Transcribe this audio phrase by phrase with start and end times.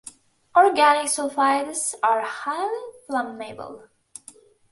[0.57, 3.89] Organic sulfides are highly flammable.